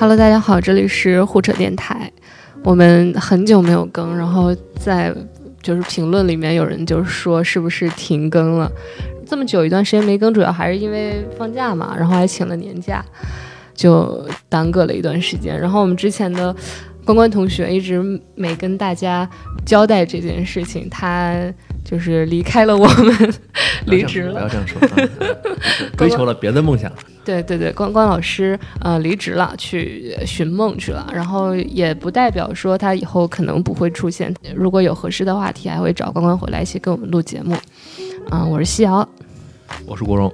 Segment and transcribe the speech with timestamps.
[0.00, 2.08] Hello，大家好，这里是胡扯电台。
[2.62, 5.12] 我们很久没有更，然后在
[5.60, 8.70] 就是评论里面有人就说是不是停更了？
[9.26, 13.04] 这么久一段时间没更，主要还是因为放假嘛，然后还请了年假，
[13.74, 15.58] 就耽搁了一段时间。
[15.58, 16.54] 然后我们之前的
[17.04, 18.00] 关关同学一直
[18.36, 19.28] 没跟大家
[19.66, 21.34] 交代这件事情，他
[21.84, 23.34] 就是离开了我们，
[23.86, 24.80] 离职了，不要这样说，
[25.96, 26.92] 追求了别的梦想。
[27.24, 31.06] 对对对，关关老师呃离职了，去寻梦去了。
[31.12, 37.54] 然后也不代表说他以后可能不会出现，如果有合适的话题，还会找关关回来一起跟我们录节目。
[38.30, 39.06] 嗯，我是西瑶，
[39.86, 40.32] 我是国荣，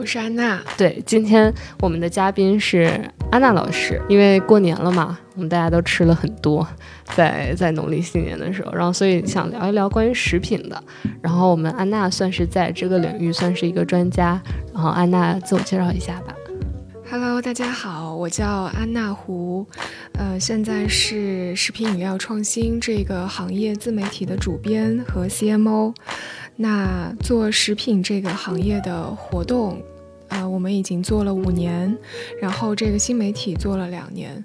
[0.00, 0.58] 我是安娜。
[0.78, 6.66] 对，今天我们的嘉宾是安娜老师，因为过年了嘛，我们大家都吃了很多，
[7.14, 10.82] 在在农历新年的时候，然后所以想聊一聊关于食品的。
[11.20, 14.40] 然后我们安娜算是在这个领域算是一个专家，
[14.72, 16.34] 然后安娜自我介绍一下吧。
[17.10, 19.66] Hello，大家好，我叫安娜胡，
[20.14, 25.92] 呃，现在是食品饮料创新这个行业自媒体的主编和 CMO。
[26.62, 29.80] 那做食品这个行业的活动，
[30.28, 31.96] 呃，我们已经做了五年，
[32.38, 34.44] 然后这个新媒体做了两年，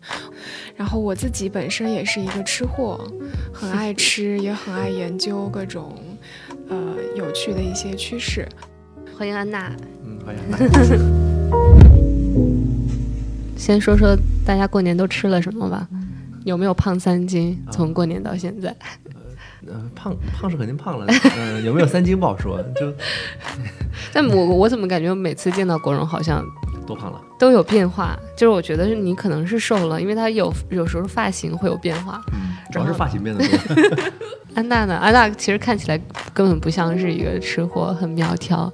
[0.77, 3.05] 然后我自己本身也是一个吃货，
[3.51, 5.93] 很爱吃，也很爱研究各种
[6.69, 8.47] 呃有趣的一些趋势。
[9.17, 9.75] 欢迎安娜。
[10.05, 10.57] 嗯，欢迎安娜。
[13.59, 15.85] 先说说大家过年都吃了什么吧，
[16.45, 17.61] 有没有胖三斤？
[17.73, 18.73] 从过年到现在，
[19.67, 21.05] 嗯，胖胖是肯定胖了，
[21.37, 22.93] 嗯，有没有三斤不好说，就
[24.13, 26.43] 但我我怎么感觉每次见到国荣好像
[26.85, 27.21] 多胖了。
[27.37, 28.17] 都有变化？
[28.37, 32.21] 就是我觉得是你可能是瘦了，因为他有有时候发型会有变化。
[32.33, 33.97] 嗯，主要是发型变得多。
[34.55, 34.95] 安娜呢？
[34.95, 35.99] 安娜其实看起来
[36.33, 38.71] 根本不像是一个吃货，很苗条，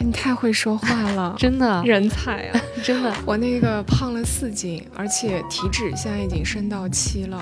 [0.00, 2.60] 你太会说话了， 真的，人才啊！
[2.82, 3.12] 真的。
[3.24, 7.38] 我那个胖了四斤，而且体脂现在已经升到七了，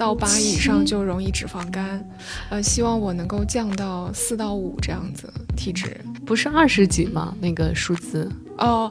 [0.00, 2.02] 到八以上就容易脂肪肝。
[2.48, 6.00] 呃，希望我能够降到四到五这样子体脂。
[6.24, 7.34] 不是二十几吗？
[7.38, 8.32] 那个数字？
[8.56, 8.90] 哦，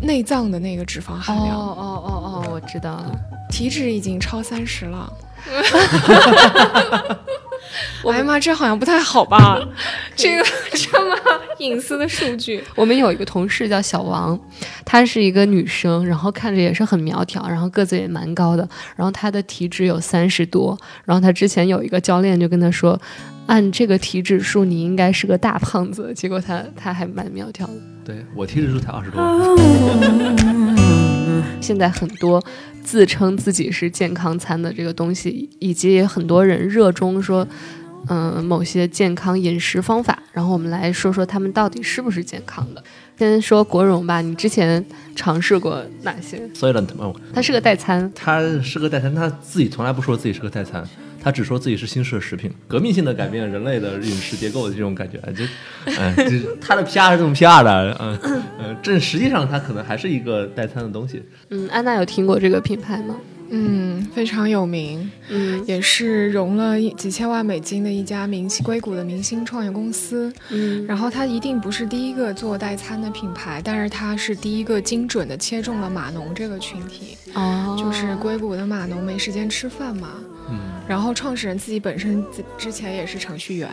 [0.00, 2.10] 内脏的那个脂肪哦含量，哦哦哦
[2.46, 3.14] 哦，我知道了。
[3.50, 5.12] 体脂已经超三十了。
[8.08, 9.60] 哎呀妈，这好像不太好吧？
[10.14, 11.16] 这个 这么
[11.58, 14.38] 隐私的数据， 我们有一个同事叫小王，
[14.84, 23.00] 她是一个女生，然后看着也是很苗条，然后个子也蛮高的，然后她的体脂有三十多，然后她之前有一个教练就跟她说，
[23.46, 27.74] 按这个体脂数你应该是个大胖子，结果她她还蛮苗条的。
[28.04, 30.53] 对我体脂数才二十多。
[31.60, 32.42] 现在很多
[32.82, 37.46] 自称自己是健康餐的这个东西，以及很多人热衷说，
[38.08, 40.18] 嗯、某些健康饮食方法。
[40.32, 42.82] 然后我们来说说他们到底是不是健康的。
[43.16, 44.84] 先说国荣吧，你之前
[45.14, 46.42] 尝试过哪些？
[46.52, 50.84] 所以呢，哦，它是个代餐，他是个代餐，他自己从来不说自己是个代餐，
[51.24, 55.42] 他只说自己是新式食品，革命性的改变人类的饮食结构的这种感觉，就，
[55.86, 61.22] 嗯、就是 他的 PR 是这么 PR 的，嗯、嗯，这实际上他可能还是一个代餐的东西。
[61.48, 63.16] 嗯，安娜有听过这个品牌吗？
[63.50, 65.10] 嗯，非常有名。
[65.28, 70.32] 嗯也是融了一几千万美金的一家明星硅谷的明星创业公司。
[70.50, 80.08] 嗯然后它一定不是第一个做代餐的品牌，但是它是第一个精准的切中了码农这个群体，哦，就是硅谷的码农没时间吃饭嘛。
[80.50, 83.68] 嗯，然后创始人自己本身之之前也是程序员，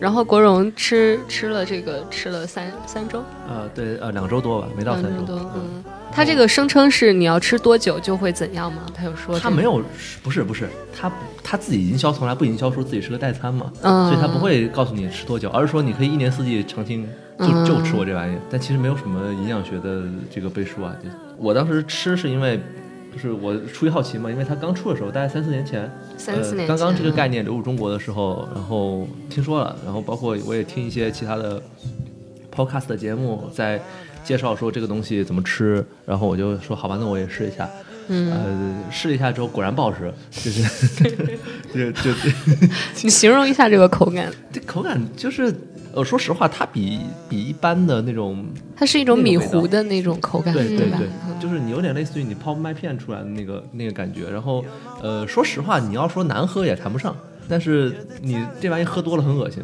[0.00, 5.38] 然后国荣吃吃了这个吃了三三周，呃，对，呃，两周多吧，没到三周。
[5.54, 5.84] 嗯。
[6.14, 8.82] 他这个声称是你要吃多久就会怎样吗？
[8.94, 9.82] 他有说这个他没有，
[10.22, 11.10] 不是不是，他
[11.42, 20.94] 他自己营销从来不营销说自己是个代餐嘛，嗯所以他不会告诉你吃多久，而是说你可以一年四季常青就嗯就吃我这玩意，但其实没有什么营养学的这个背书啊。
[21.02, 22.60] 就我当时吃是因为，
[23.12, 31.62] 就是我出于好奇嘛，因为它刚出的时候，大概三四年前，三四年前、呃、刚刚这个概念流入中国的时候，然后听说了，然后包括我也听一些其他的
[32.54, 33.80] podcast 的节目在
[34.24, 37.68] 介绍说这个东西怎么吃，然后我就说好吧，那我也试一下。
[38.08, 40.62] 嗯，呃，试了一下之后果然不好吃，就是
[41.72, 42.10] 就就
[43.02, 45.54] 你形容一下这个口感，这口感就是，
[45.92, 48.44] 呃，说实话，它比比一般的那种，
[48.76, 51.08] 它是一种米糊的那种口感，对对对，
[51.40, 54.28] 就是你有点类似于你泡麦片出来的那个那个感觉。
[54.30, 54.64] 然后，
[55.00, 57.16] 呃，说实话，你要说难喝也谈不上，
[57.48, 59.62] 但是你这玩意喝多了很恶心。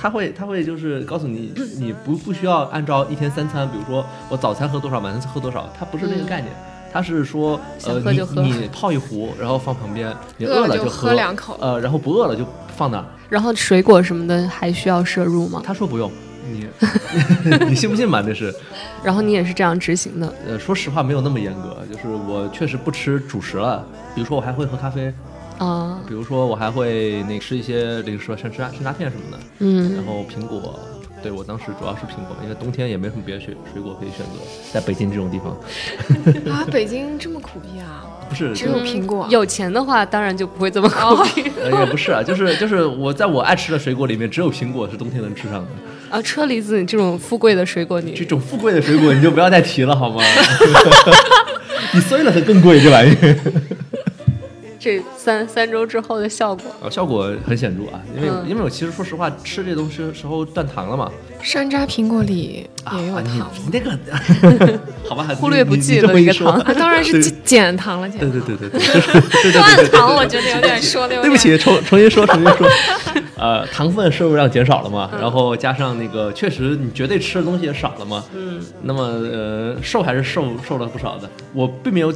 [0.00, 6.52] 他会，他会就是告诉你，你不不需要按照一天三餐，比如说我早餐喝多少，晚餐喝多少，它不是那个概念。
[6.92, 11.56] 它是说，呃，你你泡一壶，然后放旁边，你饿了就喝两口。
[11.60, 12.44] 呃，然后不饿了就
[12.76, 13.04] 放那儿。
[13.28, 15.62] 然后水果什么的还需要摄入吗？
[15.64, 16.10] 他说不用，
[16.50, 16.66] 你
[17.68, 18.22] 你信不信吧？
[18.26, 18.54] 那是，
[19.04, 23.84] 然后你也是这样执行的，呃，说实话没有那么严格，就是我确实不吃主食了，
[24.14, 25.12] 比如说我还会喝咖啡，
[25.58, 30.78] 啊，比如说我还会那吃一些零食，像吃吃拿片什么的，嗯然后苹果。
[31.22, 34.40] 对我当时主要是苹果，因为冬天也没什么别的水水果可以选择，
[34.72, 38.04] 在北京这种地方，啊，北京这么苦逼啊！
[38.28, 45.68] 不是只有苹果有钱的话，当然就不会这么苦逼呃，也不是啊，就是就是我在我爱吃的水果里面，只有苹果是冬天能吃上的。
[46.10, 46.22] 啊。
[46.22, 50.22] 车厘子这种富贵的水果你，这种富贵的水果你就不要再提了好吗？
[51.94, 53.38] 你碎了它更贵，这玩意儿。
[54.78, 61.10] 这三三周之后的效果，呃，效果很显著啊，因为、嗯因为我其实说实话，吃这东西的时候断糖了嘛。
[61.42, 63.96] 山楂苹果里也有啊，你糖，你那个
[65.08, 68.40] 好吧，忽略不计你你这么了一个糖啊，当然是对减减糖了，减对糖。
[68.46, 71.22] 对对对对，就是对对对对断糖，我觉得有点说的有点。
[71.22, 72.68] 对不起，重重新说，重新说。
[73.36, 78.24] 呃，糖分摄入量减少了嘛，然后加上那个，确实你绝对吃的东西也少了嘛。
[78.34, 81.30] 嗯，那么呃，瘦还是瘦瘦了不少的。
[81.52, 82.12] 我并没有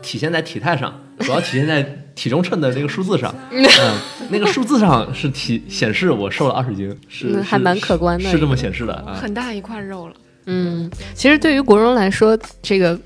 [0.00, 1.82] 体现在体态上，主要体现在
[2.14, 3.34] 体重秤的那个数字上。
[3.50, 3.64] 嗯，
[4.30, 9.18] 那个数字上是体显示我瘦了二十斤，是还蛮可观的是是这么显示的啊。
[9.20, 10.14] 很大一块肉了。
[10.46, 12.98] 嗯，其实对于国荣来说，这个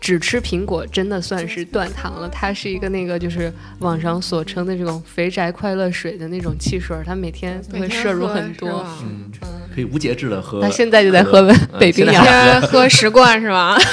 [0.00, 2.28] 只吃苹果真的算是断糖了。
[2.28, 8.84] 它是一个那个就是网上所称的这种肥宅快乐水的那种汽水，它每天都会摄入很多。
[9.02, 9.30] 嗯，
[9.74, 10.60] 可以无节制的喝。
[10.60, 13.78] 他现在就在喝嗯北冰洋一天 喝十罐是吧？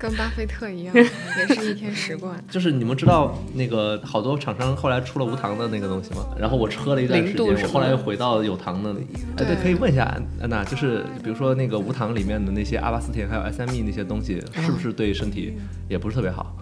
[0.00, 2.42] 跟巴菲特一样， 也是一天十罐。
[2.50, 6.26] 就是你们知道那个好多厂商后来出了无糖的那个东西吗？
[6.38, 8.90] 然后我喝了一段时间，我后来又回到有糖的。
[9.36, 15.52] 哎，对，对可以问一下安安娜，就是比如说那个无糖里面的那些阿巴斯甜还有 SME 那些东西，是不是对身体
[15.88, 16.56] 也不是特别好？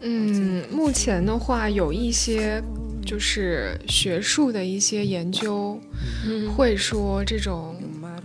[0.00, 2.62] 嗯，目前的话有一些
[3.04, 5.78] 就是学术的一些研究
[6.26, 7.76] 嗯会说这种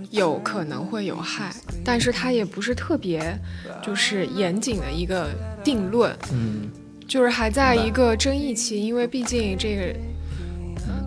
[0.10, 1.54] 有可能会有害，
[1.84, 3.38] 但是它也不是特别
[3.84, 5.30] 就是严谨的一个
[5.64, 6.70] 定论，嗯，
[7.08, 9.82] 就是还在一个争议期，因为毕竟这个。
[9.84, 10.06] 嗯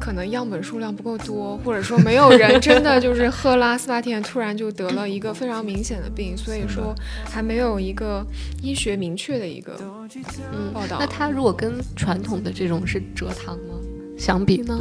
[0.00, 6.92] 可能样本数量不够多，或者说没有人真的就是喝了阿斯巴甜突然就得了一个非常明显的病，所以说
[7.24, 8.26] 还没有一个
[8.60, 9.76] 医学明确的一个
[10.52, 13.76] 嗯报道那它如果跟传统的这种是蔗糖吗？
[14.18, 14.80] 相比呢？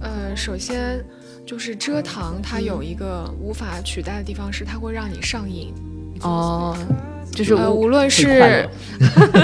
[0.00, 1.04] 呃，首先
[1.48, 5.72] 就是蔗糖，它有一个无法取代的地方是它会让你上瘾，
[6.20, 6.76] 哦，
[7.32, 8.68] 就是呃，无无论是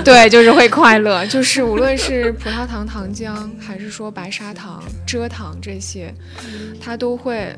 [0.05, 6.13] 对，就是会快乐， 就是无论是葡萄糖糖浆，还是说白砂糖、蔗糖这些，
[6.79, 7.57] 它都会。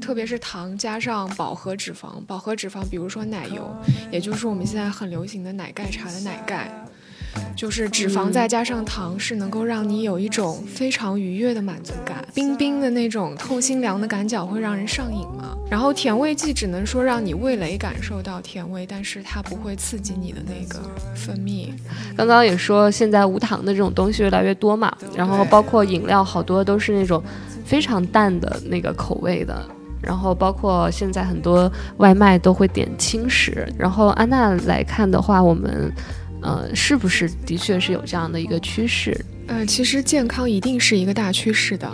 [0.00, 3.74] 特别是糖加上饱和脂肪，饱和脂肪，比如说奶油，
[4.10, 6.70] 也就是我们现在很流行的奶盖茶的奶盖，
[7.56, 15.56] 就是脂肪嗯再加上糖，是能够让你有一种非常愉悦的满足感，冰冰的那种透心凉的感觉会让人上瘾嘛。
[15.70, 20.80] 然后甜味剂只能说让你味蕾感受到甜味，但是它不会刺激你的那个
[21.14, 21.70] 分泌。
[22.16, 27.22] 刚刚也说，现在无糖的这种东西越来越多嘛，然后包括饮料，好多都是那种
[27.64, 29.64] 非常淡的那个口味的。
[30.02, 33.66] 然后包括现在很多外卖都会点轻食。
[33.78, 35.90] 然后安娜来看的话，我们
[36.44, 39.18] 呃是不是的确是有这样的一个趋势？
[39.46, 41.86] 呃，其实健康一定是一个大趋势的，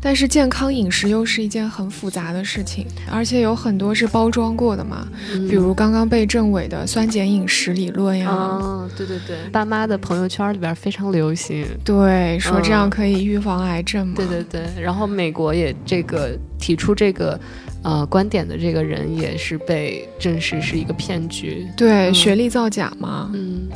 [0.00, 8.28] 但是健康饮食又是一件很复杂的事情，而且有很多是包装过的嘛，嗯比如刚刚被证伪的酸碱饮食理论呀。
[8.28, 11.64] 哦，对对对，爸妈的朋友圈里边非常流行。
[11.84, 14.14] 对，说这样嗯可以预防癌症嘛？
[14.16, 17.38] 对对对，然后美国也这个提出这个
[17.82, 21.66] 呃观点的这个人也是被证实是一个骗局。
[21.76, 22.14] 对，嗯。
[22.14, 23.68] 学历造假嘛，嗯，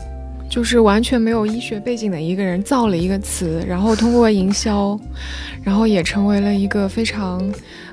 [0.49, 4.99] 就是完全没有医学背景的一个人造了一个词，然后通过营销，
[5.63, 7.43] 然后也成为了一个非常，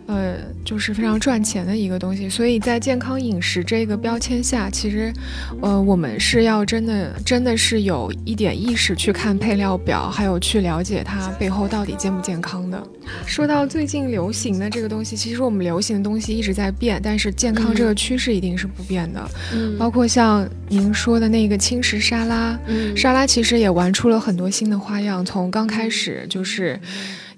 [0.06, 2.30] 呃，就是非常赚钱的一个东西。
[2.30, 5.14] 所以在健康饮食这个标签下，其实，
[5.62, 12.82] 呃，我们是要真的真的是有一点意识去看配料表，还有去了解它背后到底健不健康的。
[13.26, 19.30] 说到最近流行的这个东西，其实我们流行的东西一直在变，但是健康这个趋势一定是不变的。
[19.54, 26.80] 嗯包括像您说的那个轻食沙拉，嗯沙拉其实也玩出了很多新的花样，从刚开始就是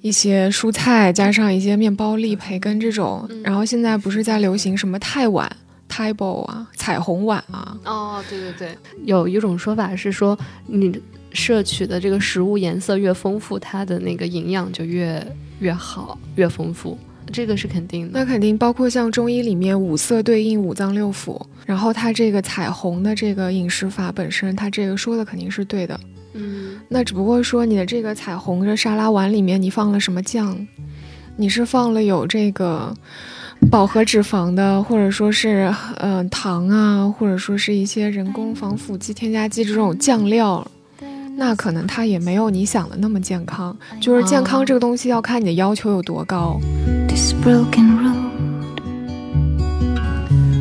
[0.06, 5.52] 一些蔬菜加上一些面包粒、培根这种，嗯然后现在不是在流行什么泰碗、
[5.88, 15.26] 泰 bowl 啊、彩虹碗啊，哦，对对对，有一种说法是说，你摄取的这个食物颜色越丰富，它的那个营养就越
[15.58, 16.96] 越好，越丰富，
[17.34, 18.20] 这个是肯定的。
[18.20, 26.00] 那肯定包括像中医里面五色对应五脏六腑，然后它这个彩虹的这个饮食法本身，它这个说的肯定是对的。
[26.36, 30.68] 嗯那只不过说你的这个彩虹的沙拉碗里面你放了什么酱，
[31.38, 32.94] 你是放了有这个
[33.72, 40.66] 饱和脂肪的，或者说是嗯、呃糖啊，或者说是一些人工防腐剂、添加剂这种酱料，
[41.38, 43.76] 那可能它也没有你想的那么健康。
[44.02, 46.60] 就是健康这个东西要看你的要求有多高。
[47.08, 48.14] this broken road.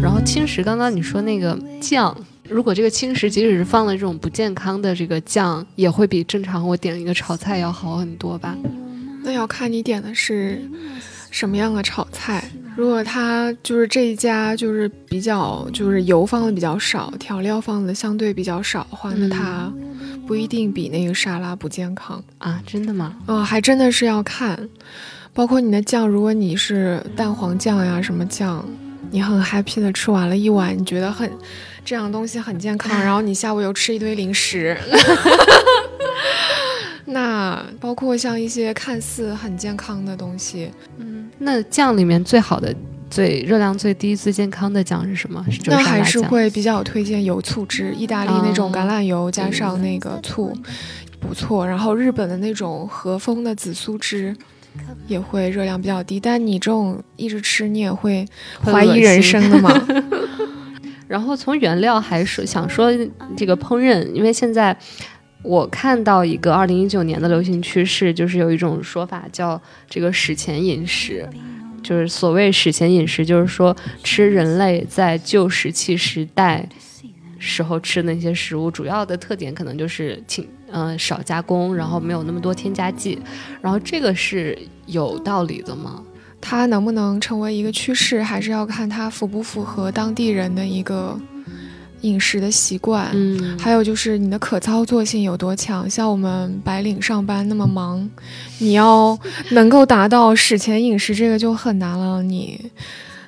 [0.00, 2.16] 然后青石，刚刚你说那个酱，
[2.48, 8.56] 如果这个轻食即使是放了这种不健康的这个酱，也会比正常我点一个炒菜要好很多吧？
[9.22, 10.60] 那要看你点的是
[11.30, 12.44] 什么样的炒菜。
[12.76, 19.72] 如果它就是这一家就是比较就是油放的比较少，调料放的相对比较少的话，那嗯它
[20.26, 22.22] 不一定比那个沙拉不健康。
[22.38, 23.16] 啊，真的吗？
[23.26, 24.68] 哦、还真的是要看，
[25.32, 28.62] 包括你的酱，如果你是蛋黄酱呀什么酱，
[29.10, 31.30] 你很 happy 的吃完了一碗，你觉得很
[31.84, 34.76] 这样东西很健康，然后你下午又吃一堆零食。
[37.06, 42.74] 那包括像一些看似很健康的东西，嗯，那酱里面最好的、
[43.10, 45.44] 最热量最低、最健康的酱是什么？
[45.50, 50.56] 是那还是会比较推荐油醋汁，意大利那种哦橄榄油加上那个醋，
[51.20, 51.66] 不错。
[51.66, 54.34] 然后日本的那种和风的紫苏汁。
[55.06, 58.26] 也会热量比较低，但你这种一直吃，你也会
[58.60, 59.70] 怀疑人生的嘛？
[61.06, 62.90] 然后从原料还是想说
[63.36, 64.76] 这个烹饪，因为现在
[65.42, 71.28] 我看到一个二零一九年的流行趋势，就是有一种说法叫这个史前饮食。
[71.82, 76.66] 就是所谓史前饮食，就是说吃人类在旧石器时代
[77.38, 83.18] 时候吃的那些食物，主要的特点可能就是轻呃少加工，然后没有那么多添加剂。
[83.60, 86.02] 然后这个是有道理的吗？
[86.46, 91.18] 它能不能成为一个趋势，还是要看它符不符合当地人的一个
[92.02, 93.08] 饮食的习惯。
[93.14, 98.06] 嗯，还有就是你的可操作性有多强，像我们白领上班那么忙，
[98.58, 99.18] 你要
[99.52, 102.22] 能够达到史前饮食，这个就很难了。
[102.22, 102.60] 你，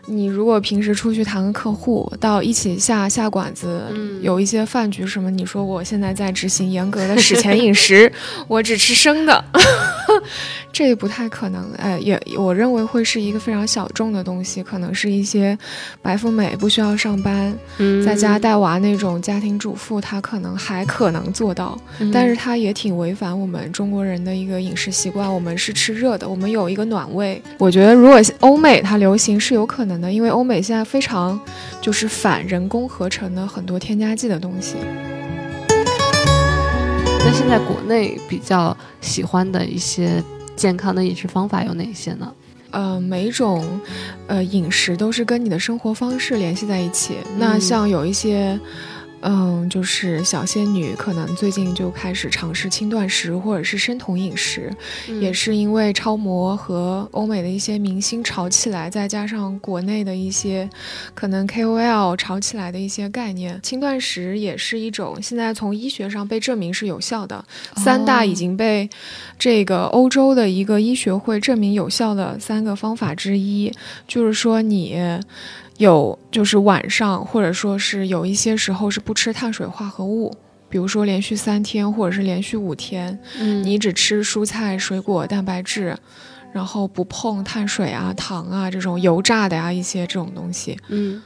[0.07, 8.13] 你如果平时出去谈个客户，到一起下下馆子，嗯有一些饭局什么，你说我现在在执行严格的史前饮食，
[8.47, 9.43] 我只吃生的，
[10.73, 11.71] 这不太可能。
[11.79, 15.57] 哎，也我认为会是一个非常小众的东西，可能是一些
[16.03, 25.33] 白富美不需要上班，嗯在家带娃那种家庭主妇，她可能还可能做到，嗯但是她也挺违反我们中国人的一个饮食习惯。
[25.33, 27.41] 我们是吃热的，我们有一个暖胃。
[27.59, 31.39] 我觉得如果欧美它流行是有可能的，因为欧美现在非常
[31.81, 34.77] 就是反人工合成的很多添加剂的东西。
[37.27, 40.23] 那现在国内比较喜欢的一些
[40.55, 42.33] 健康的饮食方法有哪些呢？
[42.71, 43.81] 呃，每一种
[44.29, 47.17] 呃饮食都是跟你的生活方式联系在一起。
[47.37, 48.57] 那嗯像有一些。
[49.29, 54.73] 嗯，就是小仙女可能最近就开始尝试轻断食或者是生酮饮食，
[55.21, 60.69] 也是是因为超模和欧美的一些明星炒起来，再加上国内的一些
[61.15, 67.45] 可能 KOL 炒起来的一些概念，轻断食也是一种现在从医学上被证明是有效的。
[67.77, 68.91] 三大已经被
[69.39, 73.73] 这个欧洲的一个医学会证明有效的三个方法之一，
[74.09, 74.97] 就是说你。
[75.79, 80.35] 有就是晚上，或者说是有一些时候是不吃碳水化合物，
[80.69, 83.63] 比如说连续三天或者是连续五天，嗯。
[83.63, 85.97] 你只吃蔬菜、水果、蛋白质，
[86.53, 91.23] 然后不碰碳水啊、糖啊这种油炸的呀、一些这种东西，嗯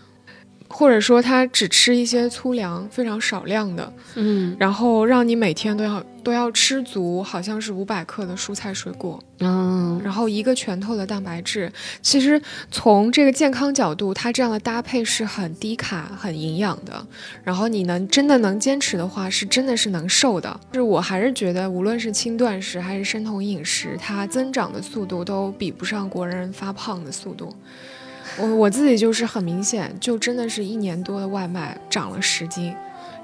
[0.73, 11.71] 或者说他只吃一些粗粮，非常少量的，嗯然后让你每天都要都要吃足，好像是五百克的蔬菜水果，嗯然后一个拳头的蛋白质。
[12.01, 17.05] 其实从这个健康角度，它这样的搭配是很低卡、很营养的。
[17.43, 20.61] 然后你能真的能坚持的话，是真的是能瘦的。
[20.73, 27.55] 就是我还是觉得，无论是轻断食还是生酮饮食，它增长的速度都比不上国人发胖的速度。
[28.41, 32.75] 我我自己就是很明显，就真的是一年多的外卖涨了十斤。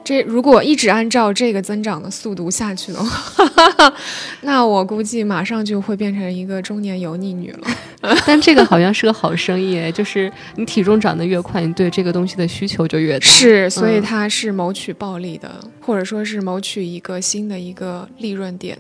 [0.04, 3.44] 这如果一直按照这个增长的速度下去的话，
[4.42, 7.66] 那我估计马上就会变成一个中年油腻女了。
[8.24, 13.26] 但这个好像是个好生意诶，就是你体重长得越快，你对这个东西的需求就越大。
[13.26, 18.78] 是，所以嗯它是谋取暴利的，或者说是谋取一个新的一个利润点。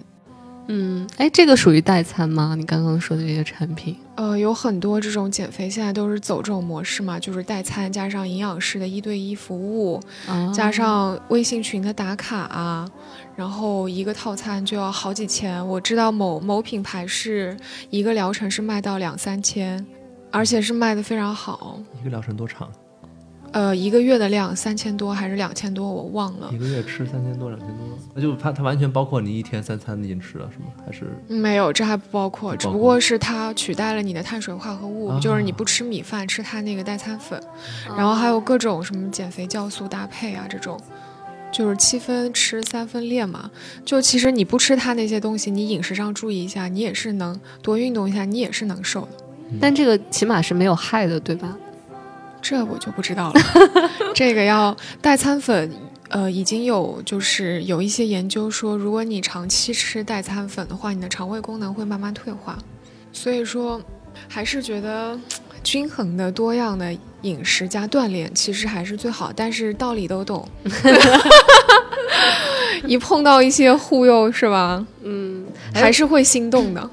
[0.68, 2.54] 嗯，哎，这个属于代餐吗？
[2.56, 3.96] 你刚刚说的这些产品？
[4.16, 12.88] 呃，有很多这种减肥现在都是走这种模式嘛，就是代餐加上营养师的一对一服务，啊，加上微信群的打卡啊，
[13.36, 15.66] 然后一个套餐就要好几千。
[15.68, 17.56] 我知道某某品牌是
[17.90, 19.86] 一个疗程是卖到两三千，
[20.30, 21.78] 而且是卖的非常好。
[22.00, 22.72] 一个疗程多长？
[23.56, 26.58] 呃，一个月的量三千多还是两千多，我忘了一。
[26.58, 30.66] 个月吃三千多两千多，那就它它完全包括你一天三餐的饮食了，是吗？
[30.84, 37.42] 还是没有，这还不包括，不包括只不过是它取代了你的碳水化合物，啊就是你不吃米饭，吃它那个代餐粉，
[37.96, 40.78] 然后还有各种什么减肥酵素搭配啊这种。
[41.50, 43.50] 就是七分吃三分练嘛，
[43.86, 49.08] 就其实你不吃它那些东西，你饮食上注意一下，你也是能多运动一下，你也是能瘦的。
[49.58, 51.56] 但这个起码是没有害的，对吧？
[52.48, 53.40] 这我就不知道了，
[54.14, 55.68] 这个要代餐粉，
[56.10, 62.56] 呃，已经有就是有一些研究说，如果你长期吃代餐粉的话，你的肠胃功能会慢慢退化。
[63.12, 63.82] 所以说，
[64.28, 65.18] 还是觉得
[65.64, 69.32] 均衡的、多样的饮食加锻炼其实还是最好。
[69.34, 70.48] 但是道理都懂，
[72.86, 76.90] 一碰到一些忽悠是吧，嗯，还是会心动的。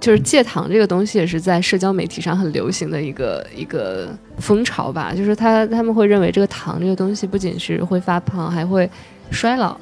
[0.00, 8.88] 就是戒糖这个东西也是在社交媒体上很流行的一个一个风潮吧，就是他他们会认为这个糖这个东西不仅是会发胖，还会
[9.30, 9.78] 衰老。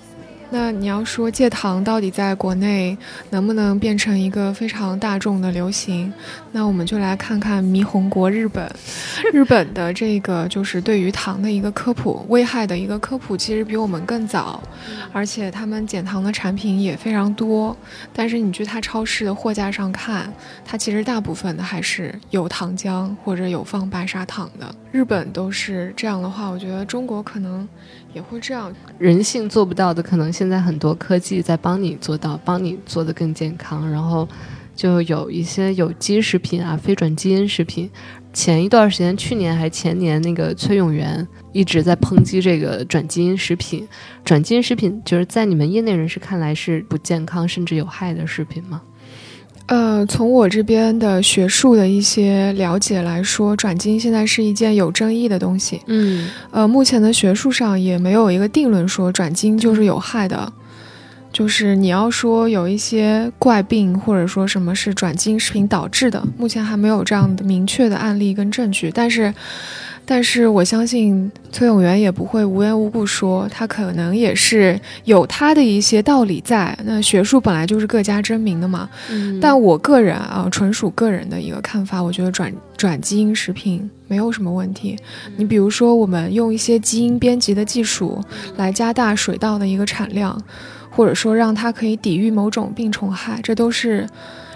[0.50, 2.97] 那你要说戒糖到底在国内
[3.31, 6.12] 能不能变成一个非常大众的流行？
[6.53, 8.71] 那我们就来看看霓虹国日本，
[9.33, 14.62] 日本的这个就是对于糖的一个科普、危害的一个科普，其实比我们更早，
[15.12, 17.76] 而且他们减糖的产品也非常多。
[18.12, 20.33] 但是你去他超市的货架上看，
[20.65, 24.75] 它其实大部分的还是有糖浆或者有放白砂糖的。
[24.93, 27.69] 日本都是这样的话，我觉得中国可能
[28.16, 28.75] 也会这样。
[28.99, 33.88] 人性做不到的，可能现在很多科技在帮你做到，帮你做得更健康。
[33.90, 34.26] 然后
[34.75, 37.90] 就有一些有机食品啊，非转基因食品。
[38.32, 43.87] 前一段时间，去年还前年，那个崔永元一直在抨击这个转基因食品。
[44.25, 48.80] 转基因食品就是在你们业内人士看来是不健康甚至有害的食品吗？
[49.66, 55.80] 呃，从我这边的学术的一些了解来说，转基因现在是一件有争议的东西。
[55.87, 60.52] 嗯呃，目前的学术上也没有一个定论说转基因就是有害的。
[61.32, 68.90] 就是你要说有一些怪病或者说什么是转基因食品导致的，目前还没有这样的明确的案例跟证据。
[68.94, 69.35] 但是，
[70.08, 76.78] 但是我相信崔永元也不会无缘无故说，他可能也是有他的一些道理在。
[76.84, 78.88] 那学术本来就是各家争鸣的嘛。
[79.10, 84.97] 嗯，但我个人啊，纯属个人的一个看法，我觉得转转基因食品没有什么问题。
[85.36, 88.23] 你比如说，我们用一些基因编辑的技术
[88.56, 90.40] 来加大水稻的一个产量，
[90.88, 94.08] 或者说让它可以抵御某种病虫害，这都是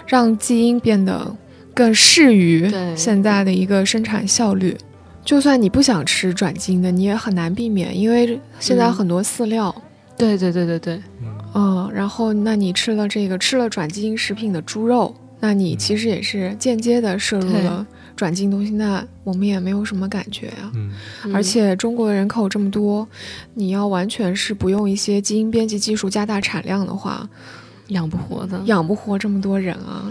[0.07, 1.35] 让基因变得
[1.73, 4.77] 更适于现在的一个生产效率。
[5.23, 9.73] 就算你不想吃转基因的，你也很难避免，因为现在嗯很多饲料。
[10.17, 11.01] 对对对对对，
[11.55, 20.91] 嗯，然后那你吃了这个吃了转基因食品的猪肉，那你其实也是间接的摄入了转基因东西，那我们也没有什么感觉呀、嗯
[21.25, 23.07] 嗯而且中国人口这么多，
[23.55, 27.27] 你要完全是不用一些基因编辑技术加大产量的话，
[27.87, 28.59] 养不活的。
[28.65, 30.05] 养不活这么多人啊。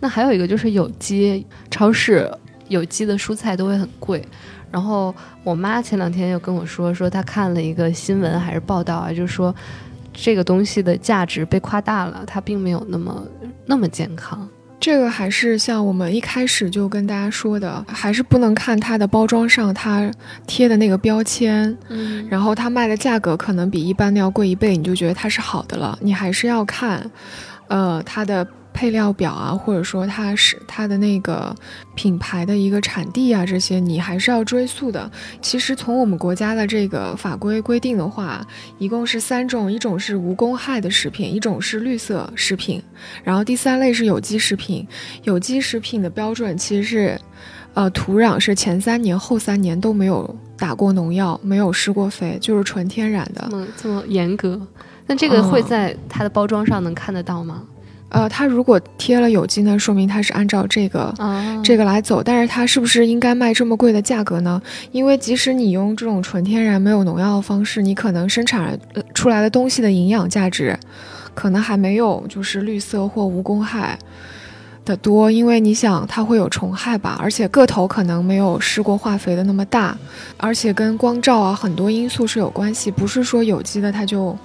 [0.00, 2.28] 那还有一个就是有机，超市
[2.70, 4.24] 有机的蔬菜都会很贵。
[4.70, 9.54] 然后我妈前两天又跟我说，说她看了一个新闻还是报道啊，就是说
[10.14, 13.22] 这个东西的价值被夸大了，它并没有那么
[13.66, 14.48] 那么健康。
[14.78, 20.10] 这个还是像我们一开始就跟大家说的，还是不能看它的包装上它
[20.46, 25.98] 贴的那个标签，嗯然后它卖的价格可能比一般的要贵一倍，你就觉得它是好的了。
[26.00, 27.10] 你还是要看，
[27.68, 31.54] 呃，它的配料表啊，或者说它是它的那个
[31.94, 35.10] 品牌的一个产地啊，这些你还是要追溯的。
[35.42, 38.46] 其实从我们国家的这个法规规定的话，
[38.78, 42.82] 一共是三种，一种是无公害的食品，一种是绿色食品，
[43.22, 44.86] 然后第三类是有机食品。
[45.24, 47.20] 有机食品的标准其实是，
[47.74, 53.56] 呃，土壤是前三年、后三年都没有打过农药，没有施过肥，就是纯天然的这。
[53.56, 54.60] 么这么严格，
[55.06, 57.62] 那这个会嗯在它的包装上能看得到吗？
[58.10, 61.14] 呃，它如果贴了有机呢，说明它是按照这个。
[61.18, 64.60] 啊，这个来走，但是它是不是应该卖这么贵的价格呢？
[64.92, 70.78] 因为即使你用这种纯天然、没有农药的方式，你可能生产呃出来的东西的营养价值，
[71.34, 73.98] 可能还没有就是绿色或无公害
[74.84, 75.30] 的多。
[75.30, 79.96] 因为你想，它会有虫害吧，而且个头可能没有施过化肥的那么大，
[80.36, 84.36] 而且跟光照啊很多因素是有关系，不是说有机的它就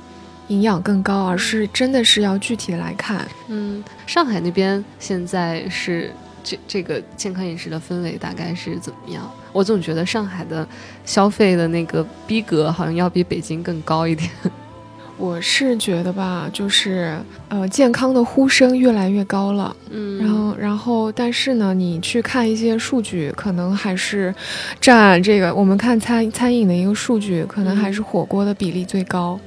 [0.47, 3.27] 营养更高，而是真的是要具体的来看。
[3.47, 6.11] 嗯，上海那边现在是
[6.43, 9.29] 这这个健康饮食的氛围大概是怎么样？
[9.51, 10.67] 我总觉得上海的
[11.05, 14.29] 消费的那个逼格好像要比北京更高一点。
[15.17, 19.73] 我是觉得吧，就是呃，健康的呼声越来越高了。
[19.89, 24.35] 嗯，然后，然后，但是呢，你去看一些数据，可能还是
[24.81, 25.55] 占这个。
[25.55, 29.39] 我们看餐餐饮的一个数据，可能还是火锅的比例最高。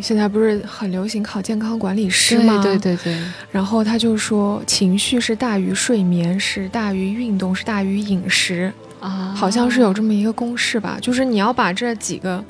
[0.00, 2.62] 现在不是很流行考健康管理师吗？
[2.62, 3.24] 对对对对。
[3.50, 10.98] 然后他就说，情绪是大于睡眠，是大于运动，是大于饮食啊，好像是有这么一个公式吧？
[11.00, 12.44] 就是你要把这几个。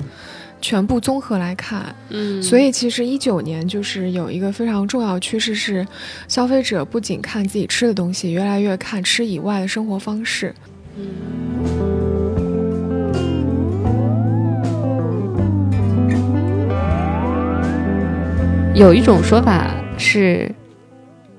[0.61, 5.85] 全部综合来看，嗯，所以其实一九年就是有一个非常重要趋势是，
[6.27, 10.55] 消费者不仅看自己吃的东西，越来越看吃以外的生活方式。
[10.97, 11.05] 嗯，
[18.75, 20.53] 有一种说法是，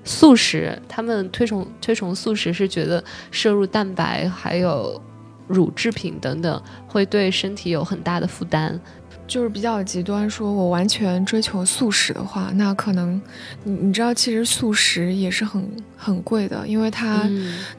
[0.04, 4.98] 素食，他们推崇推崇素食是觉得摄入蛋白还有
[5.46, 8.80] 乳制品等等会对身体有很大的负担。
[9.26, 13.20] 就是比较极端，说我完全追求素食的话，那可能
[13.64, 17.28] 你你知道，其实素食也是很很贵的，因为它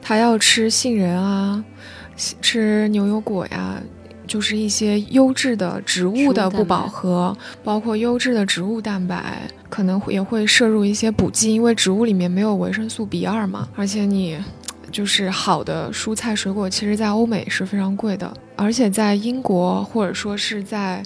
[0.00, 1.64] 它要吃杏仁啊，
[2.16, 3.82] 吃牛油果呀，
[4.28, 14.38] 就是一些优质的植物的不饱和，包括优质的植物蛋白，可能也会摄入一些补剂，因为植物里面没有维生素 B 二嘛，而且你
[14.92, 18.32] 就是好的蔬菜水果，其实在欧美是非常贵的。
[18.58, 21.00] 而且在英国，或者说是在，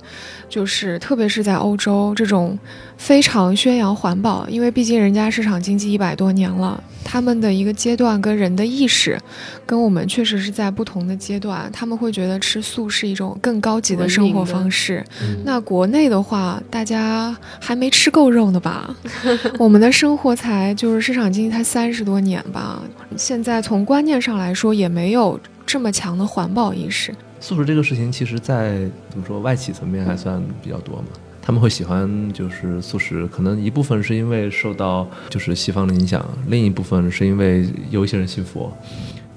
[0.49, 2.59] 就是特别是在欧洲这种
[2.97, 9.21] 非常宣扬环保，因为毕竟人家市场经济一百多年了，他们的一个阶段跟人的意识，
[9.67, 11.71] 跟我们确实是在不同的阶段。
[11.71, 15.05] 他们会觉得吃素是一种更高级的生活方式。
[15.45, 18.97] 那国内的话，大家还没吃够肉呢吧？
[19.61, 22.83] 我们的生活才就是市场经济才三十多年吧，
[23.15, 27.15] 现在从观念上来说，也没有这么强的环保意识。
[27.43, 31.09] 素食这个事情，其实，在怎么说外企层面还算比较多嘛？
[31.43, 38.73] 他们会喜欢就是素食，可能一部分是因为受到就是西方的影响，另一部分是因为有一些人信佛。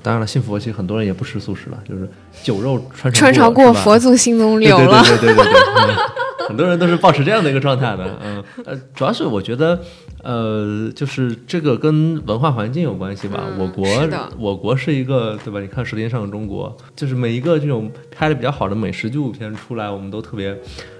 [0.03, 2.07] 当然了，信佛其实很多人也不吃素食了，就是
[2.43, 5.01] 酒肉穿穿肠过，佛祖心中留了。
[5.01, 5.95] 对对对对对，
[6.47, 8.19] 很多人都是保持这样的一个状态的。
[8.23, 9.79] 嗯呃，主要是我觉得。
[10.27, 13.43] 呃，就是这个跟文化环境有关系吧。
[13.59, 13.85] 我国，
[14.39, 15.59] 我国是一个，对吧？
[15.59, 20.57] 你看《舌尖上的中国》，就是每一个这种拍的比较好的美食纪录片出来，我们都特别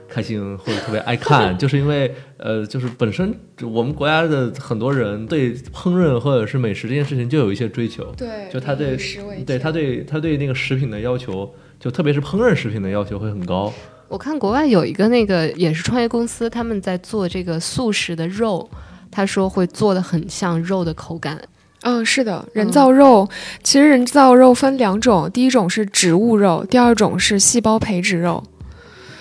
[0.07, 8.05] 开心或者特别爱看， 就是因为，呃，就是本身我们国家的很多人对烹饪或者是美食这件事情就有一些追求。
[8.15, 8.95] 对，就他对，
[9.43, 13.73] 对他对他对那个食品的要求，就特别是烹饪食品的要求会很高。
[14.07, 18.69] 我看国外有一个那个也是创业公司，他们在做这个素食的肉。
[19.11, 21.41] 他说会做的很像肉的口感，
[21.83, 23.25] 嗯，是的，人造肉
[23.63, 28.43] 其实人造肉分两种，第一种是植物肉，第二种是细胞培植肉。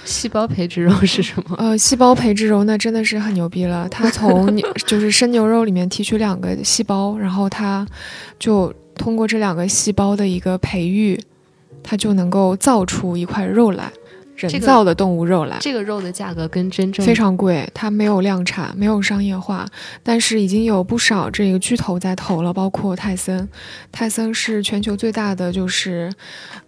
[0.05, 1.55] 细胞培植肉是什么？
[1.59, 7.87] 呃，细胞培植肉那真的是很牛逼了，它从 就是生牛肉里面提取两个细胞，然后它
[8.41, 11.23] 就通过这两个细胞的一个培育，
[11.85, 13.93] 它就能够造出一块肉来。
[14.37, 19.65] 人造的动物肉来，这个肉的价格跟真正非常贵，它没有量产，没有商业化，
[20.03, 23.49] 但是已经有不少这个巨头在投了，包括泰森。
[23.93, 26.13] 泰森是全球最大的就是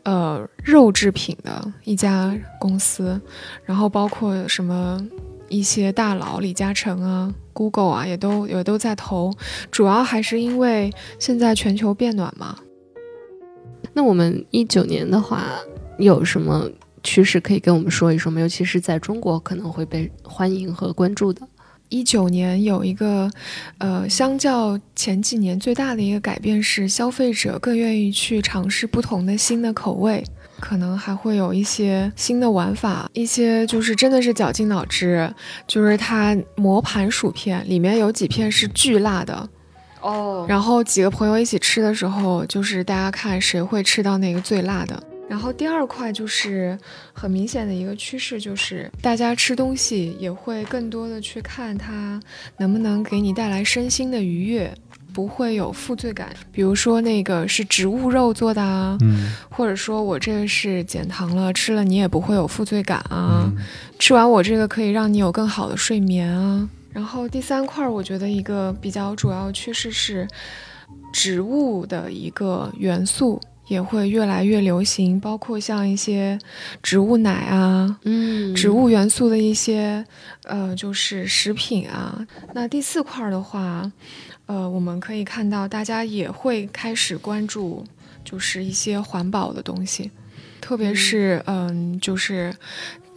[0.04, 3.20] 呃肉制品的一家公司，
[3.64, 5.04] 然后包括什么
[5.48, 9.32] 一些大佬，李嘉诚啊、Google 啊，也都也都在投，
[9.72, 12.56] 主要还是因为现在全球变暖嘛。
[13.92, 15.42] 那我们一九年的话
[15.98, 16.70] 有什么？
[17.06, 18.40] 趋势可以跟我们说一说吗？
[18.40, 21.40] 尤其是在中国可能会被欢迎和关注的。
[21.88, 23.30] 一九年有一个，
[23.78, 30.24] 呃，相较前几年最大的一个改变是，消费者更愿意去尝试不同的新的口味，
[30.58, 35.32] 可能还会有一些新的玩法，一些就是真的是绞尽脑汁，
[35.68, 39.48] 就是它磨盘薯片里面有几片是巨辣的，
[40.00, 45.00] 哦，然后几个朋友一起吃的时候，就是大家看谁会吃到那个最辣的。
[45.28, 46.78] 然后第二块就是
[47.12, 52.20] 很明显的一个趋势，就是大家吃东西也会更多的去看它
[52.58, 54.72] 能不能给你带来身心的愉悦，
[55.12, 56.32] 不会有负罪感。
[56.52, 63.52] 比如说那个是植物肉做的啊，嗯，或者说我这个是减糖了，吃了你也不会有负罪感啊。
[63.98, 66.68] 吃完我这个可以让你有更好的睡眠啊。
[66.92, 70.26] 然后第三块，我觉得一个比较主要趋势是
[71.12, 73.40] 植物的一个元素。
[73.66, 76.38] 也会越来越流行，包括像一些
[76.82, 80.04] 植物奶啊，嗯，植物元素的一些，
[80.44, 82.26] 呃，就是食品啊。
[82.54, 83.90] 那第四块的话，
[84.46, 87.84] 呃，我们可以看到大家也会开始关注，
[88.24, 90.10] 就是一些环保的东西，
[90.60, 92.54] 特别是嗯，就是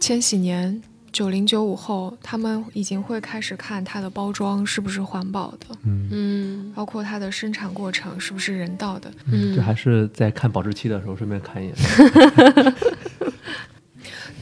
[0.00, 0.82] 千禧年
[1.12, 9.10] 九零九五后，他们已经会开始看它的包装是不是环保的，嗯嗯包括它的生产过程是不是人道的。
[9.30, 11.74] 嗯就还是在看保质期的时候顺便看一眼。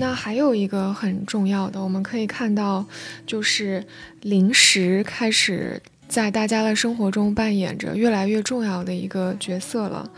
[0.01, 2.87] 那还有一个很重要的，我们可以看到，
[3.27, 3.85] 就是
[4.23, 10.09] 零食开始在大家的生活中扮演着越来越重要的一个角色了。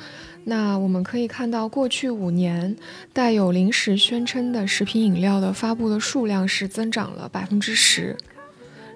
[0.45, 2.77] 那我们可以看到，过去五年
[3.13, 8.17] 带有零食宣称的食品饮料的发布的数量是增长了百分之十，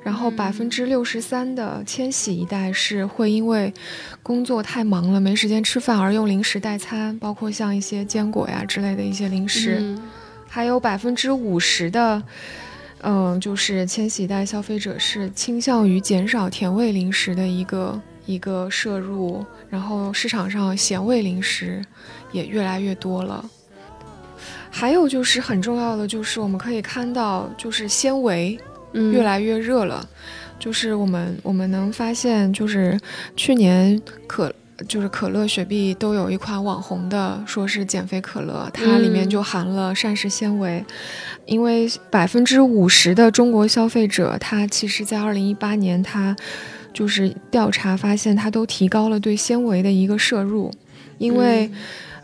[0.03, 3.73] 然后百分之六十三的千禧一代是会因为
[4.23, 9.79] 工作太忙了没时间吃饭而用零食代餐，包括像一些坚果呀之类的一些零食。
[9.81, 10.03] 嗯
[10.47, 12.23] 还有百分之五十的，
[13.01, 21.85] 嗯，就是千禧一代消费者是倾向于减少甜味零食的一个一个摄入，然后市场上咸味零食
[22.33, 23.45] 也越来越多了。
[24.71, 28.59] 还有就是很重要的，就是我们可以看到，就是纤维
[28.93, 30.07] 嗯越来越热了。
[30.59, 32.99] 就是我们我们能发现，就是
[33.37, 34.53] 去年可
[34.89, 40.85] 就是可乐、雪碧都有一款网红的，说是减肥可乐，它里面嗯就含了膳食纤维。
[41.47, 46.35] 因为百分之五十的中国消费者，他其实在二零一八年，他
[46.95, 50.73] 就是调查发现，它都提高了对纤维的一个摄入，
[51.19, 51.71] 因为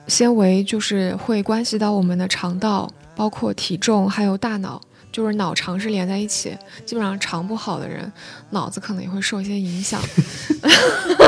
[0.06, 4.80] 纤维就是会关系到我们的肠道，包括体重，还有大脑。
[5.12, 6.56] 就是脑肠是连在一起，
[6.86, 8.10] 基本上肠不好的人，
[8.50, 10.00] 脑子可能也会受一些影响。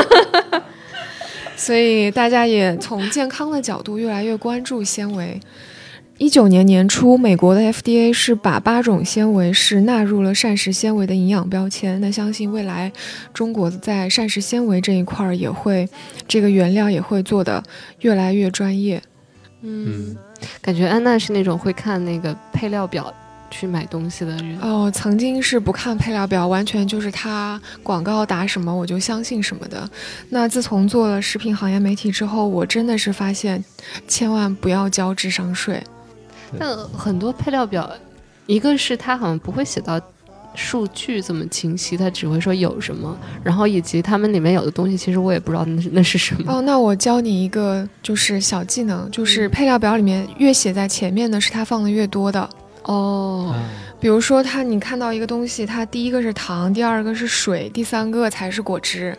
[1.57, 5.37] 所以大家也从健康的角度越来越关注纤维。
[6.23, 11.99] 一九年年初，美国的 FDA 是把八种纤维是纳入了膳食纤维的营养标签。
[11.99, 12.89] 那相信未来
[13.33, 15.85] 中国在膳食纤维这一块儿也会，
[16.25, 17.61] 这个原料也会做的
[17.99, 19.03] 越来越专业。
[19.63, 20.15] 嗯，
[20.61, 23.13] 感觉安娜是那种会看那个配料表
[23.51, 24.57] 去买东西的人。
[24.61, 29.89] 哦，曾经是不看配料表，完全就是它广告打什么我就相信什么的。
[30.29, 33.61] 那自从做了食品行业媒体之后，我真的是发现，
[34.07, 35.83] 千万不要交智商税。
[36.59, 37.89] 但很多配料表，
[38.45, 39.99] 一个是它好像不会写到
[40.55, 46.53] 数据这么清晰，它只会说有什么，然后以及它们里面有的东西，其实我也不知道那是那是什么。
[46.53, 52.47] 哦，那我教你一个就是小技能，就是配料表里面越写在前面的是它放的越多的。
[52.83, 53.55] 哦，
[53.99, 59.17] 比如说它，你看到一个东西，它第一个是糖，第二个是水，第三个才是果汁，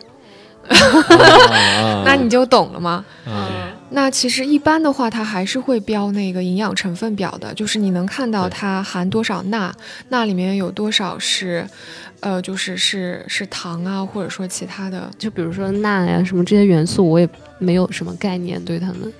[0.69, 3.03] 那 那你就懂了吗？
[3.25, 3.64] 啊
[3.95, 9.73] 那其实一般的话，它还是会标那个营养成分表的，就是你能看到它含多少钠，
[10.09, 11.65] 钠里面有多少是，
[12.19, 15.09] 呃，就是是是糖啊，或者说其他的。
[15.17, 17.27] 就比如说钠呀什么这些元素，我也
[17.57, 19.11] 没有什么概念，对它们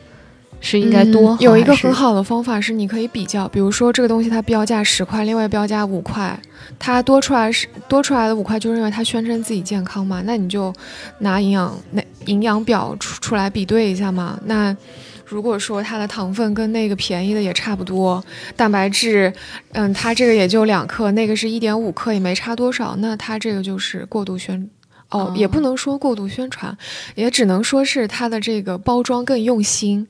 [0.67, 6.35] 是应该多、嗯有一个很好的方法是，你可以比较，比如说这个东西它标价十块，另外标价五块，
[6.79, 10.73] 它多出来是多出来的五块，就是因为它宣称自己健康嘛，那你就
[11.19, 14.39] 拿营养那营养表出出来比对一下嘛。
[14.45, 14.75] 那
[15.23, 18.23] 如果说它的糖分跟那个便宜的也差不多，
[18.55, 19.31] 蛋白质，
[19.73, 24.67] 嗯，它这个也就两克，那个是一点五克，也没差多少，那它这个就是过度宣。
[25.09, 26.75] 哦哦，也不能说过度宣传，
[27.15, 30.07] 也只能说是它的这个包装更用心，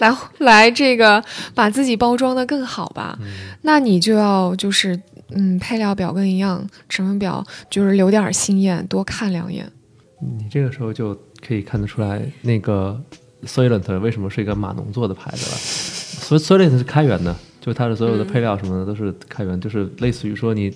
[0.00, 1.22] 来 来这个
[1.54, 3.18] 把自己包装的更好吧。
[3.62, 4.98] 那你就要就是
[5.34, 9.70] 嗯，配料表跟营养成分表就是留点儿心眼，多看两眼。
[10.20, 11.14] 你这个时候就
[11.46, 13.00] 可以看得出来，那个
[13.44, 15.56] Soylent 为什么是一个码农做的牌子了。
[15.56, 20.72] 所 Soylent 是开源的，就它的所有的配料什么的都是开源，就是类似于说你，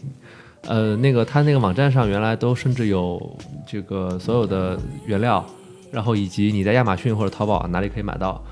[0.66, 5.44] 呃，那个他那个网站上原来都甚至有这个所有的原料，
[5.92, 8.42] 然后以及你在亚马逊或者淘宝哪里可以买到，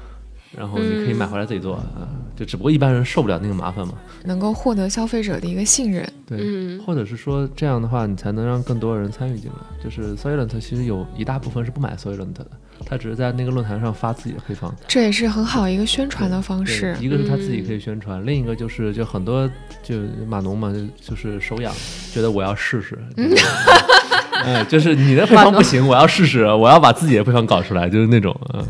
[0.56, 3.94] 然后你可以买回来自己做啊、就只不过一般人受不了那个麻烦嘛。
[4.24, 6.08] 能够获得消费者的一个信任。
[6.26, 9.56] 对，嗯或者是说这样的话，你才能让更多人参与进来。
[9.82, 12.46] 就是 Soylent 其实有一大部分是不买 Soylent 的，
[12.86, 14.74] 他只是在那个论坛上发自己的配方。
[14.86, 16.96] 这也是很好一个宣传的方式。
[17.00, 19.50] 一个是他自己可以宣传，另一个就是就很多
[19.82, 21.72] 就码农嘛，就就是手痒，
[22.12, 22.98] 觉得我要试试。
[23.16, 23.30] 嗯，
[24.68, 28.64] 就是你的配方不行，我要试试，我要把自己的配方搞出来，就是那种嗯。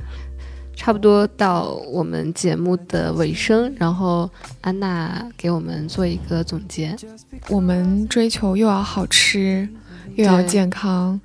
[0.76, 4.28] 差不多到我们节目的尾声，然后
[4.60, 6.94] 安娜给我们做一个总结。
[7.48, 9.66] 我们追求又要好吃，
[10.16, 11.20] 又要健康，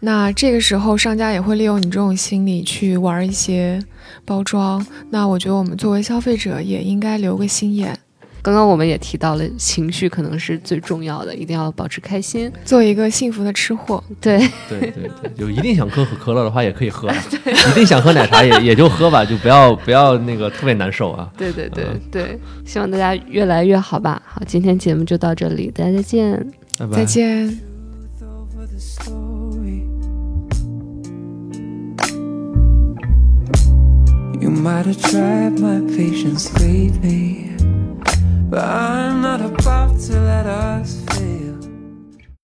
[0.00, 3.82] 那这个时候商家也会利用你这种心理去玩一些
[4.24, 4.84] 包装。
[5.10, 7.98] 那我觉得我们作为消费者也应该留个心眼。
[8.42, 12.50] 刚刚我们也提到了，情绪可能是最重要的，一定要保持开心。
[12.64, 14.02] 做一个幸福的吃货。
[14.18, 17.06] 对，对对对，就一定想喝可可乐的话也可以喝，
[17.44, 21.30] 一定想喝奶茶也也就喝吧，就不要不要那个特别难受啊。
[21.36, 24.22] 对对对对，希望大家越来越好吧。
[24.24, 26.52] 好，今天节目就到这里，大家再见。
[26.78, 26.96] 拜拜。
[26.96, 27.69] 再见。
[34.40, 37.54] You might have tried my patience lately,
[38.48, 41.04] but I'm not about to let us